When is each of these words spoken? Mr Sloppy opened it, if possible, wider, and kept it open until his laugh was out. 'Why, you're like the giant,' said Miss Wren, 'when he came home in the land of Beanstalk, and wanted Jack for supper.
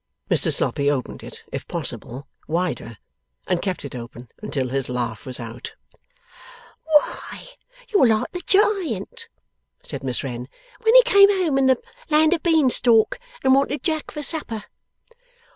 Mr 0.31 0.51
Sloppy 0.51 0.89
opened 0.89 1.21
it, 1.21 1.43
if 1.51 1.67
possible, 1.67 2.27
wider, 2.47 2.97
and 3.45 3.61
kept 3.61 3.85
it 3.85 3.93
open 3.93 4.29
until 4.41 4.69
his 4.69 4.89
laugh 4.89 5.27
was 5.27 5.39
out. 5.39 5.75
'Why, 6.87 7.49
you're 7.87 8.07
like 8.07 8.31
the 8.31 8.41
giant,' 8.47 9.29
said 9.83 10.03
Miss 10.03 10.23
Wren, 10.23 10.49
'when 10.81 10.95
he 10.95 11.03
came 11.03 11.29
home 11.29 11.59
in 11.59 11.67
the 11.67 11.77
land 12.09 12.33
of 12.33 12.41
Beanstalk, 12.41 13.19
and 13.43 13.53
wanted 13.53 13.83
Jack 13.83 14.09
for 14.09 14.23
supper. 14.23 14.63